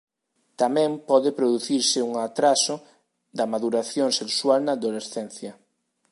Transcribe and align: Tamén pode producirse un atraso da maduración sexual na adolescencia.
Tamén 0.61 0.91
pode 1.09 1.29
producirse 1.39 1.99
un 2.09 2.13
atraso 2.27 2.75
da 3.37 3.45
maduración 3.53 4.09
sexual 4.21 4.59
na 4.63 4.73
adolescencia. 4.79 5.51